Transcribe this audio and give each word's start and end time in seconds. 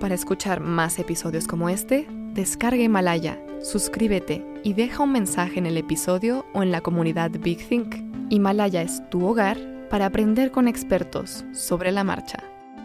Para 0.00 0.14
escuchar 0.14 0.60
más 0.60 1.00
episodios 1.00 1.48
como 1.48 1.68
este, 1.68 2.06
descarga 2.32 2.80
Himalaya, 2.80 3.42
suscríbete 3.60 4.46
y 4.62 4.74
deja 4.74 5.02
un 5.02 5.10
mensaje 5.10 5.58
en 5.58 5.66
el 5.66 5.76
episodio 5.76 6.46
o 6.54 6.62
en 6.62 6.70
la 6.70 6.80
comunidad 6.80 7.32
Big 7.32 7.66
Think. 7.68 7.96
Himalaya 8.30 8.82
es 8.82 9.02
tu 9.10 9.26
hogar 9.26 9.58
para 9.90 10.06
aprender 10.06 10.52
con 10.52 10.68
expertos 10.68 11.44
sobre 11.52 11.90
la 11.90 12.04
marcha. 12.04 12.38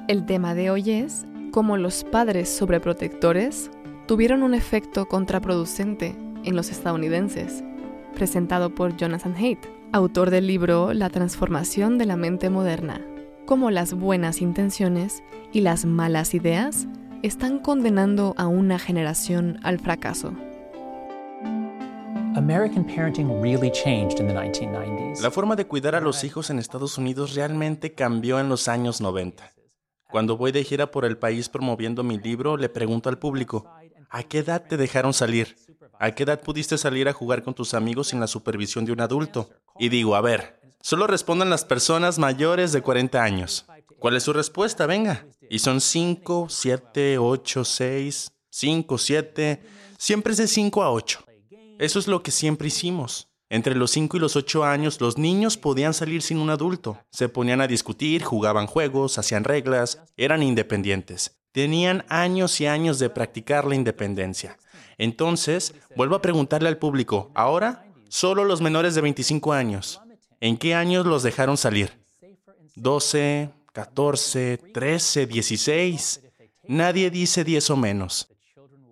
El 0.08 0.26
tema 0.26 0.56
de 0.56 0.72
hoy 0.72 0.90
es 0.90 1.28
cómo 1.52 1.78
los 1.78 2.04
padres 2.04 2.50
sobreprotectores 2.50 3.70
tuvieron 4.08 4.42
un 4.42 4.56
efecto 4.56 5.06
contraproducente 5.06 6.16
en 6.44 6.56
los 6.56 6.72
estadounidenses, 6.72 7.64
presentado 8.16 8.74
por 8.74 8.98
Jonathan 8.98 9.36
Haidt, 9.36 9.68
autor 9.92 10.32
del 10.32 10.48
libro 10.48 10.94
La 10.94 11.12
transformación 11.12 12.00
de 12.00 12.08
la 12.08 12.18
mente 12.18 12.50
moderna, 12.50 13.02
cómo 13.46 13.70
las 13.70 13.94
buenas 13.94 14.42
intenciones 14.42 15.22
y 15.52 15.62
las 15.62 15.86
malas 15.86 16.34
ideas 16.34 16.88
están 17.24 17.60
condenando 17.60 18.36
a 18.38 18.48
una 18.48 18.78
generación 18.78 19.58
al 19.64 19.80
fracaso. 19.80 20.34
La 25.22 25.32
forma 25.32 25.56
de 25.56 25.66
cuidar 25.66 25.96
a 25.96 26.02
los 26.02 26.26
hijos 26.26 26.50
en 26.50 26.60
Estados 26.60 26.98
Unidos 26.98 27.34
realmente 27.34 27.94
cambió 27.94 28.42
en 28.42 28.50
los 28.50 28.68
años 28.68 29.00
90. 29.00 29.54
Cuando 30.12 30.36
voy 30.36 30.52
de 30.52 30.66
gira 30.66 30.92
por 30.92 31.06
el 31.06 31.18
país 31.18 31.48
promoviendo 31.48 32.04
mi 32.04 32.20
libro, 32.20 32.58
le 32.58 32.68
pregunto 32.68 33.08
al 33.08 33.18
público, 33.18 33.72
¿a 34.10 34.24
qué 34.24 34.40
edad 34.40 34.66
te 34.68 34.76
dejaron 34.76 35.14
salir? 35.14 35.56
¿A 36.00 36.12
qué 36.12 36.24
edad 36.24 36.42
pudiste 36.42 36.78
salir 36.78 37.08
a 37.08 37.14
jugar 37.14 37.42
con 37.44 37.54
tus 37.54 37.74
amigos 37.74 38.10
sin 38.10 38.20
la 38.20 38.28
supervisión 38.28 38.84
de 38.84 38.92
un 38.92 39.00
adulto? 39.00 39.50
Y 39.80 39.88
digo, 39.88 40.18
a 40.18 40.22
ver, 40.22 40.60
solo 40.82 41.08
respondan 41.08 41.50
las 41.50 41.64
personas 41.64 42.20
mayores 42.20 42.74
de 42.74 42.82
40 42.82 43.24
años. 43.24 43.66
¿Cuál 44.04 44.18
es 44.18 44.24
su 44.24 44.34
respuesta? 44.34 44.86
Venga. 44.88 45.26
Y 45.50 45.60
son 45.60 45.82
5, 45.82 46.48
7, 46.50 47.18
8, 47.18 47.64
6, 47.66 48.32
5, 48.50 48.98
7. 48.98 49.64
Siempre 49.98 50.32
es 50.32 50.38
de 50.38 50.48
5 50.48 50.84
a 50.84 50.92
8. 50.92 51.26
Eso 51.80 52.00
es 52.00 52.08
lo 52.08 52.24
que 52.24 52.32
siempre 52.32 52.68
hicimos. 52.68 53.30
Entre 53.50 53.76
los 53.76 53.92
5 53.92 54.18
y 54.18 54.20
los 54.20 54.36
8 54.36 54.64
años, 54.64 55.00
los 55.00 55.18
niños 55.18 55.58
podían 55.58 55.94
salir 55.94 56.22
sin 56.22 56.40
un 56.40 56.50
adulto. 56.50 56.98
Se 57.12 57.30
ponían 57.30 57.62
a 57.62 57.68
discutir, 57.68 58.24
jugaban 58.24 58.66
juegos, 58.66 59.20
hacían 59.20 59.44
reglas, 59.44 60.02
eran 60.18 60.42
independientes. 60.42 61.38
Tenían 61.52 62.04
años 62.10 62.60
y 62.62 62.66
años 62.66 62.98
de 62.98 63.12
practicar 63.12 63.66
la 63.66 63.76
independencia. 63.76 64.58
Entonces, 64.98 65.76
vuelvo 65.96 66.16
a 66.16 66.22
preguntarle 66.22 66.68
al 66.68 66.80
público, 66.80 67.32
ahora, 67.36 67.86
solo 68.10 68.44
los 68.44 68.62
menores 68.62 68.96
de 68.96 69.02
25 69.02 69.54
años. 69.54 70.02
¿En 70.40 70.58
qué 70.58 70.74
años 70.74 71.06
los 71.06 71.22
dejaron 71.22 71.58
salir? 71.58 71.92
12, 72.76 73.50
14, 73.74 74.60
13, 74.74 75.26
16. 75.26 76.22
Nadie 76.68 77.10
dice 77.10 77.44
10 77.44 77.72
o 77.72 77.78
menos. 77.78 78.30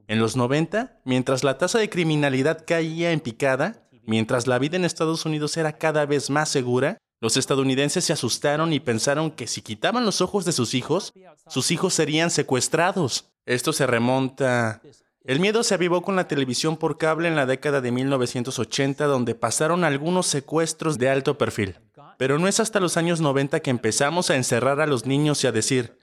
En 0.08 0.20
los 0.20 0.36
90, 0.36 1.00
mientras 1.06 1.44
la 1.44 1.58
tasa 1.58 1.80
de 1.80 1.90
criminalidad 1.90 2.66
caía 2.66 3.12
en 3.12 3.22
picada, 3.22 3.88
mientras 4.04 4.48
la 4.48 4.60
vida 4.60 4.76
en 4.76 4.84
Estados 4.84 5.26
Unidos 5.26 5.56
era 5.56 5.78
cada 5.78 6.06
vez 6.06 6.30
más 6.30 6.50
segura, 6.50 6.98
los 7.22 7.38
estadounidenses 7.38 8.04
se 8.04 8.14
asustaron 8.14 8.74
y 8.74 8.80
pensaron 8.80 9.30
que 9.30 9.46
si 9.46 9.62
quitaban 9.62 10.04
los 10.04 10.20
ojos 10.22 10.44
de 10.44 10.52
sus 10.52 10.74
hijos, 10.74 11.14
sus 11.48 11.70
hijos 11.70 11.94
serían 11.94 12.32
secuestrados. 12.32 13.32
Esto 13.46 13.72
se 13.74 13.88
remonta... 13.88 14.82
El 15.24 15.40
miedo 15.40 15.62
se 15.62 15.76
avivó 15.76 16.02
con 16.02 16.16
la 16.16 16.28
televisión 16.28 16.78
por 16.78 16.98
cable 16.98 17.28
en 17.28 17.36
la 17.36 17.46
década 17.46 17.80
de 17.80 17.92
1980, 17.92 19.06
donde 19.06 19.36
pasaron 19.36 19.84
algunos 19.84 20.26
secuestros 20.26 20.98
de 20.98 21.10
alto 21.12 21.38
perfil. 21.38 21.76
Pero 22.22 22.38
no 22.38 22.48
es 22.48 22.60
hasta 22.60 22.80
los 22.80 22.98
años 22.98 23.20
90 23.20 23.62
que 23.62 23.72
empezamos 23.72 24.30
a 24.30 24.36
encerrar 24.36 24.80
a 24.80 24.86
los 24.86 25.08
niños 25.08 25.44
y 25.44 25.48
a 25.48 25.52
decir, 25.52 25.98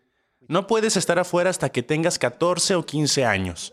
no 0.49 0.67
puedes 0.67 0.97
estar 0.97 1.17
afuera 1.21 1.49
hasta 1.49 1.69
que 1.69 1.85
tengas 1.85 2.19
14 2.19 2.75
o 2.75 2.85
15 2.85 3.25
años. 3.25 3.73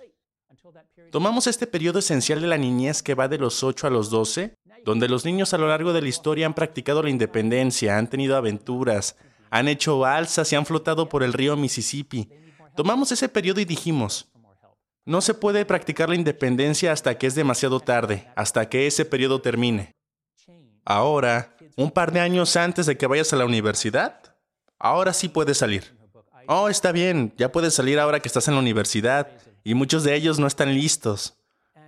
Tomamos 1.12 1.48
este 1.48 1.66
periodo 1.66 1.98
esencial 1.98 2.42
de 2.42 2.46
la 2.46 2.60
niñez 2.60 3.02
que 3.02 3.16
va 3.16 3.28
de 3.28 3.40
los 3.40 3.64
8 3.64 3.88
a 3.88 3.90
los 3.90 4.12
12, 4.12 4.54
donde 4.84 5.10
los 5.10 5.26
niños 5.26 5.56
a 5.56 5.58
lo 5.58 5.68
largo 5.68 5.92
de 5.92 6.04
la 6.04 6.08
historia 6.08 6.46
han 6.46 6.54
practicado 6.54 7.02
la 7.02 7.10
independencia, 7.10 7.98
han 7.98 8.12
tenido 8.12 8.38
aventuras, 8.38 9.16
han 9.50 9.68
hecho 9.68 9.98
balsas 9.98 10.54
y 10.54 10.56
han 10.56 10.68
flotado 10.68 11.10
por 11.10 11.24
el 11.24 11.34
río 11.34 11.58
Mississippi. 11.58 12.30
Tomamos 12.76 13.12
ese 13.12 13.28
periodo 13.28 13.60
y 13.60 13.66
dijimos, 13.66 14.30
no 15.04 15.22
se 15.22 15.34
puede 15.34 15.66
practicar 15.66 16.10
la 16.10 16.16
independencia 16.16 16.92
hasta 16.92 17.18
que 17.18 17.26
es 17.26 17.34
demasiado 17.34 17.80
tarde, 17.80 18.28
hasta 18.36 18.70
que 18.70 18.86
ese 18.86 19.04
periodo 19.04 19.42
termine. 19.42 19.96
Ahora, 20.88 21.55
un 21.76 21.92
par 21.92 22.12
de 22.12 22.20
años 22.20 22.56
antes 22.56 22.86
de 22.86 22.98
que 22.98 23.08
vayas 23.08 23.34
a 23.34 23.36
la 23.36 23.46
universidad, 23.46 24.36
ahora 24.80 25.14
sí 25.14 25.30
puedes 25.30 25.58
salir. 25.58 25.98
Oh, 26.48 26.70
está 26.70 26.92
bien, 26.92 27.34
ya 27.38 27.52
puedes 27.52 27.74
salir 27.74 28.00
ahora 28.00 28.20
que 28.20 28.28
estás 28.28 28.48
en 28.48 28.54
la 28.54 28.60
universidad, 28.60 29.30
y 29.64 29.74
muchos 29.74 30.04
de 30.04 30.16
ellos 30.16 30.40
no 30.40 30.48
están 30.48 30.74
listos. 30.74 31.38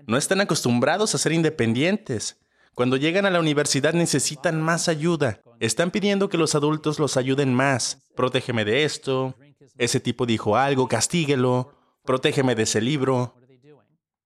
No 0.08 0.18
están 0.18 0.42
acostumbrados 0.42 1.14
a 1.14 1.18
ser 1.18 1.32
independientes. 1.32 2.40
Cuando 2.74 2.98
llegan 2.98 3.26
a 3.26 3.30
la 3.30 3.40
universidad 3.40 3.94
necesitan 3.94 4.62
más 4.62 4.88
ayuda. 4.88 5.42
Están 5.60 5.92
pidiendo 5.92 6.30
que 6.30 6.38
los 6.38 6.56
adultos 6.56 7.00
los 7.00 7.18
ayuden 7.18 7.54
más. 7.54 8.08
Protégeme 8.16 8.66
de 8.66 8.84
esto. 8.84 9.36
Ese 9.78 10.00
tipo 10.00 10.26
dijo 10.26 10.56
algo, 10.56 10.88
castíguelo. 10.88 11.74
Protégeme 12.04 12.56
de 12.56 12.64
ese 12.64 12.82
libro. 12.82 13.36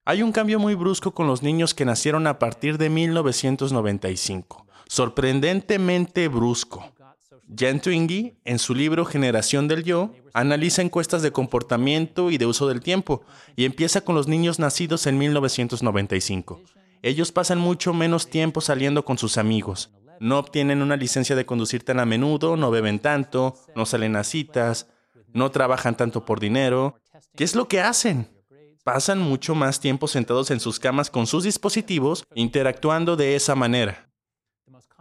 Hay 0.05 0.23
un 0.23 0.31
cambio 0.31 0.59
muy 0.59 0.75
brusco 0.75 1.13
con 1.13 1.27
los 1.27 1.43
niños 1.43 1.73
que 1.73 1.85
nacieron 1.85 2.27
a 2.27 2.39
partir 2.39 2.77
de 2.77 2.89
1995 2.89 4.67
sorprendentemente 4.91 6.27
brusco. 6.27 6.83
Jen 7.57 7.79
Twingy, 7.79 8.35
en 8.43 8.59
su 8.59 8.75
libro 8.75 9.05
Generación 9.05 9.69
del 9.69 9.85
Yo, 9.85 10.11
analiza 10.33 10.81
encuestas 10.81 11.21
de 11.21 11.31
comportamiento 11.31 12.29
y 12.29 12.37
de 12.37 12.45
uso 12.45 12.67
del 12.67 12.81
tiempo 12.81 13.21
y 13.55 13.63
empieza 13.63 14.01
con 14.01 14.15
los 14.15 14.27
niños 14.27 14.59
nacidos 14.59 15.07
en 15.07 15.17
1995. 15.17 16.61
Ellos 17.03 17.31
pasan 17.31 17.57
mucho 17.57 17.93
menos 17.93 18.29
tiempo 18.29 18.59
saliendo 18.59 19.05
con 19.05 19.17
sus 19.17 19.37
amigos, 19.37 19.91
no 20.19 20.37
obtienen 20.37 20.81
una 20.81 20.97
licencia 20.97 21.37
de 21.37 21.45
conducir 21.45 21.85
tan 21.85 22.01
a 22.01 22.05
menudo, 22.05 22.57
no 22.57 22.69
beben 22.69 22.99
tanto, 22.99 23.55
no 23.77 23.85
salen 23.85 24.17
a 24.17 24.25
citas, 24.25 24.87
no 25.31 25.51
trabajan 25.51 25.95
tanto 25.95 26.25
por 26.25 26.41
dinero. 26.41 26.99
¿Qué 27.37 27.45
es 27.45 27.55
lo 27.55 27.69
que 27.69 27.79
hacen? 27.79 28.27
Pasan 28.83 29.19
mucho 29.19 29.55
más 29.55 29.79
tiempo 29.79 30.09
sentados 30.09 30.51
en 30.51 30.59
sus 30.59 30.79
camas 30.79 31.09
con 31.09 31.27
sus 31.27 31.45
dispositivos, 31.45 32.25
interactuando 32.35 33.15
de 33.15 33.37
esa 33.37 33.55
manera. 33.55 34.10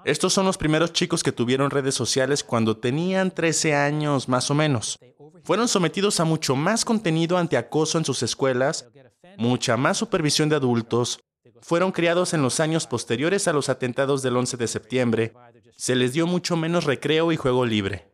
Estos 0.05 0.33
son 0.33 0.47
los 0.47 0.57
primeros 0.57 0.93
chicos 0.93 1.23
que 1.23 1.33
tuvieron 1.33 1.71
redes 1.71 1.95
sociales 1.95 2.43
cuando 2.43 2.77
tenían 2.77 3.31
13 3.31 3.75
años 3.75 4.29
más 4.29 4.51
o 4.51 4.55
menos. 4.55 4.99
Fueron 5.45 5.69
sometidos 5.69 6.21
a 6.21 6.25
mucho 6.25 6.57
más 6.57 6.85
contenido 6.85 7.37
ante 7.37 7.57
acoso 7.57 7.99
en 7.99 8.05
sus 8.05 8.23
escuelas, 8.23 8.89
mucha 9.37 9.77
más 9.77 9.99
supervisión 9.99 10.49
de 10.49 10.57
adultos, 10.57 11.21
fueron 11.63 11.93
criados 11.93 12.33
en 12.35 12.43
los 12.43 12.61
años 12.61 12.87
posteriores 12.87 13.47
a 13.47 13.53
los 13.53 13.69
atentados 13.69 14.23
del 14.23 14.37
11 14.37 14.57
de 14.57 14.67
septiembre, 14.67 15.35
se 15.77 15.95
les 15.95 16.13
dio 16.13 16.27
mucho 16.27 16.57
menos 16.57 16.85
recreo 16.85 17.33
y 17.33 17.37
juego 17.37 17.67
libre. 17.67 18.11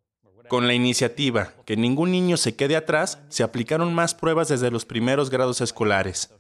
Con 0.49 0.69
la 0.69 0.75
iniciativa 0.75 1.55
Que 1.65 1.77
ningún 1.77 2.13
niño 2.13 2.37
se 2.37 2.55
quede 2.55 2.77
atrás, 2.77 3.19
se 3.29 3.43
aplicaron 3.43 3.93
más 3.95 4.15
pruebas 4.15 4.49
desde 4.49 4.71
los 4.71 4.85
primeros 4.85 5.31
grados 5.31 5.61
escolares. 5.61 6.31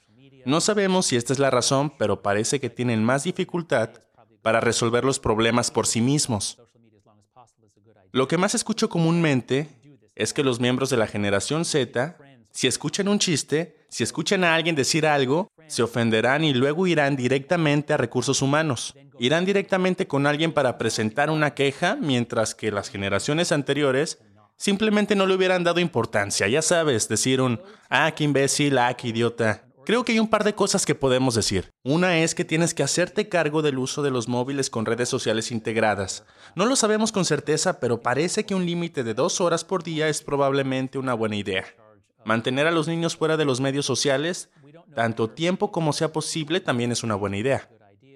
No 0.45 0.61
sabemos 0.61 1.07
si 1.07 1.17
esta 1.17 1.33
es 1.33 1.41
la 1.41 1.51
razón, 1.51 1.93
pero 1.99 2.23
parece 2.23 2.61
que 2.61 2.71
tienen 2.71 3.03
más 3.03 3.25
dificultad 3.25 3.91
para 4.47 4.61
resolver 4.61 5.05
los 5.05 5.19
problemas 5.19 5.73
por 5.73 5.89
sí 5.89 6.01
mismos. 6.01 6.63
Lo 8.13 8.29
que 8.29 8.39
más 8.39 8.55
escucho 8.55 8.89
comúnmente 8.89 9.67
es 10.15 10.33
que 10.33 10.45
los 10.45 10.61
miembros 10.61 10.89
de 10.89 10.97
la 10.97 11.09
generación 11.09 11.65
Z, 11.65 12.17
si 12.53 12.69
escuchan 12.69 13.09
un 13.09 13.19
chiste, 13.19 13.85
si 13.89 14.05
escuchan 14.05 14.45
a 14.45 14.55
alguien 14.55 14.77
decir 14.77 15.05
algo, 15.05 15.49
se 15.67 15.83
ofenderán 15.83 16.45
y 16.45 16.55
luego 16.55 16.87
irán 16.87 17.17
directamente 17.17 17.93
a 17.93 17.97
recursos 17.97 18.41
humanos. 18.41 18.95
Irán 19.19 19.45
directamente 19.45 20.07
con 20.07 20.29
alguien 20.29 20.53
para 20.53 20.79
presentar 20.79 21.29
una 21.29 21.55
queja, 21.55 21.97
mientras 22.01 22.55
que 22.55 22.71
las 22.71 22.89
generaciones 22.89 23.51
anteriores 23.51 24.21
simplemente 24.57 25.17
no 25.17 25.27
le 25.27 25.35
hubieran 25.35 25.65
dado 25.65 25.81
importancia. 25.81 26.47
Ya 26.47 26.63
sabes, 26.63 27.09
decir 27.09 27.41
un, 27.41 27.61
ah, 27.91 28.13
qué 28.15 28.23
imbécil, 28.23 28.79
ah, 28.79 28.95
qué 28.95 29.09
idiota. 29.09 29.66
Creo 29.87 30.05
que 30.05 30.11
hay 30.11 30.19
un 30.19 30.27
par 30.27 30.43
de 30.43 30.57
cosas 30.57 30.85
que 30.85 30.97
podemos 30.97 31.37
decir. 31.37 31.71
Una 31.85 32.19
es 32.19 32.35
que 32.35 32.45
tienes 32.45 32.75
que 32.75 32.83
hacerte 32.83 33.29
cargo 33.29 33.63
del 33.63 33.79
uso 33.79 34.03
de 34.03 34.11
los 34.11 34.27
móviles 34.27 34.69
con 34.69 34.85
redes 34.85 35.09
sociales 35.09 35.53
integradas. 35.53 36.25
No 36.57 36.67
lo 36.67 36.75
sabemos 36.75 37.13
con 37.13 37.25
certeza, 37.25 37.79
pero 37.79 38.03
parece 38.03 38.45
que 38.45 38.57
un 38.57 38.67
límite 38.67 39.05
de 39.05 39.15
dos 39.15 39.41
horas 39.41 39.63
por 39.63 39.85
día 39.85 40.09
es 40.09 40.23
probablemente 40.23 40.99
una 40.99 41.15
buena 41.15 41.37
idea. 41.37 41.67
Mantener 42.25 42.67
a 42.67 42.73
los 42.73 42.89
niños 42.89 43.17
fuera 43.17 43.37
de 43.37 43.45
los 43.45 43.61
medios 43.61 43.87
sociales, 43.87 44.51
tanto 44.97 45.31
tiempo 45.31 45.71
como 45.71 45.93
sea 45.93 46.13
posible, 46.13 46.59
también 46.59 46.91
es 46.91 47.05
una 47.05 47.15
buena 47.15 47.37
idea. 47.37 47.71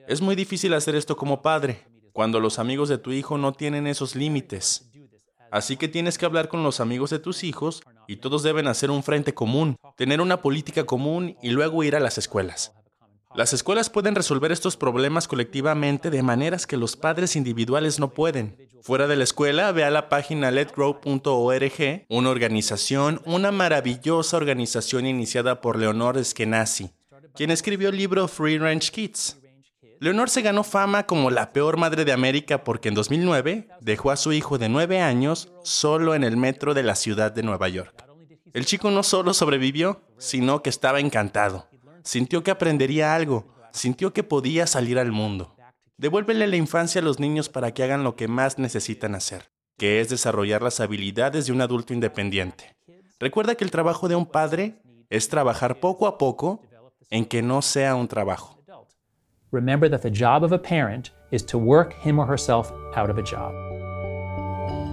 Es 0.09 0.21
muy 0.21 0.35
difícil 0.35 0.75
hacer 0.75 0.97
esto 0.97 1.17
como 1.17 1.41
padre, 1.41 1.87
cuando 2.13 2.41
los 2.41 2.59
amigos 2.59 2.89
de 2.89 2.99
tu 2.99 3.13
hijo 3.13 3.39
no 3.39 3.53
tienen 3.53 3.87
esos 3.87 4.17
límites. 4.17 4.91
Así 5.53 5.77
que 5.77 5.87
tienes 5.87 6.19
que 6.19 6.27
hablar 6.27 6.49
con 6.49 6.65
los 6.65 6.81
amigos 6.81 7.11
de 7.11 7.21
tus 7.21 7.45
hijos 7.45 7.83
y 8.11 8.17
todos 8.17 8.43
deben 8.43 8.67
hacer 8.67 8.91
un 8.91 9.05
frente 9.05 9.35
común, 9.35 9.77
tener 9.97 10.21
una 10.21 10.43
política 10.43 10.83
común 10.83 11.37
y 11.41 11.51
luego 11.51 11.85
ir 11.85 11.95
a 11.95 12.01
las 12.01 12.19
escuelas. 12.19 12.73
Las 13.37 13.53
escuelas 13.53 13.89
pueden 13.89 14.17
resolver 14.17 14.51
estos 14.51 14.77
problemas 14.77 15.29
colectivamente 15.29 16.11
de 16.11 16.21
maneras 16.25 16.67
que 16.67 16.77
los 16.77 16.97
padres 16.97 17.37
individuales 17.37 18.01
no 18.01 18.13
pueden. 18.13 18.57
Fuera 18.83 19.07
de 19.07 19.15
la 19.15 19.23
escuela, 19.23 19.71
ve 19.71 19.85
a 19.85 19.93
la 19.93 20.09
página 20.09 20.51
letgrow.org, 20.51 22.07
una 22.09 22.31
organización, 22.31 23.23
una 23.27 23.53
maravillosa 23.53 24.37
organización 24.37 25.07
iniciada 25.07 25.61
por 25.61 25.79
Leonor 25.79 26.19
Eskenazi, 26.19 26.91
quien 27.37 27.53
escribió 27.53 27.91
el 27.91 27.97
libro 27.97 28.27
Free 28.27 28.59
Range 28.59 28.91
Kids. 28.91 29.40
Leonor 30.01 30.29
se 30.31 30.43
ganó 30.43 30.65
fama 30.65 31.07
como 31.07 31.31
la 31.31 31.53
peor 31.53 31.77
madre 31.77 32.05
de 32.05 32.13
América 32.13 32.65
porque 32.65 32.89
en 32.89 32.95
2009 32.95 33.69
dejó 33.81 34.11
a 34.11 34.17
su 34.17 34.33
hijo 34.33 34.59
de 34.59 34.69
9 34.69 35.01
años 35.01 35.53
solo 35.63 36.15
en 36.15 36.25
el 36.25 36.37
metro 36.37 36.75
de 36.75 36.83
la 36.83 36.97
ciudad 36.97 37.31
de 37.31 37.43
Nueva 37.43 37.69
York. 37.69 38.05
El 38.53 38.67
chico 38.67 38.91
no 38.91 39.03
solo 39.03 39.35
sobrevivió, 39.35 40.03
sino 40.19 40.63
que 40.63 40.71
estaba 40.71 40.99
encantado 40.99 41.71
sintió 42.05 42.43
que 42.43 42.51
aprendería 42.51 43.15
algo, 43.15 43.47
sintió 43.73 44.13
que 44.13 44.25
podía 44.25 44.67
salir 44.67 44.99
al 44.99 45.13
mundo. 45.13 45.55
Devuélvele 45.97 46.47
la 46.47 46.57
infancia 46.57 47.01
a 47.01 47.05
los 47.05 47.21
niños 47.21 47.49
para 47.49 47.73
que 47.73 47.83
hagan 47.83 48.05
lo 48.05 48.17
que 48.17 48.29
más 48.29 48.59
necesitan 48.59 49.15
hacer, 49.15 49.51
que 49.77 50.01
es 50.01 50.09
desarrollar 50.09 50.63
las 50.63 50.81
habilidades 50.81 51.47
de 51.47 51.53
un 51.53 51.61
adulto 51.61 51.93
independiente. 51.93 52.77
Recuerda 53.19 53.55
que 53.55 53.65
el 53.65 53.71
trabajo 53.71 54.09
de 54.09 54.17
un 54.17 54.27
padre 54.27 54.81
es 55.11 55.29
trabajar 55.29 55.81
poco 55.81 56.07
a 56.07 56.17
poco 56.17 56.63
en 57.11 57.27
que 57.27 57.43
no 57.43 57.61
sea 57.61 57.95
un 57.95 58.09
trabajo. 58.09 58.60
Remember 59.53 59.89
that 59.89 60.03
the 60.03 60.11
job 60.11 60.45
of 60.45 60.53
a 60.53 60.59
parent 60.59 61.11
is 61.33 61.45
to 61.47 61.59
work 61.59 61.93
him 61.95 62.21
or 62.21 62.27
herself 62.27 62.73
out 62.95 63.11
of 63.11 63.19
a 63.19 63.23
job. 63.23 63.53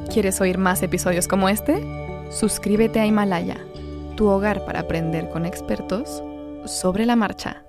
¿Quieres 0.09 0.42
oír 0.42 0.57
más 0.57 0.81
episodios 0.81 1.27
como 1.27 1.48
este? 1.48 1.83
Suscríbete 2.31 3.00
a 3.00 3.06
Himalaya, 3.06 3.57
tu 4.15 4.27
hogar 4.27 4.65
para 4.65 4.80
aprender 4.80 5.30
con 5.30 5.45
expertos 5.45 6.24
sobre 6.65 7.06
la 7.06 7.15
marcha. 7.15 7.66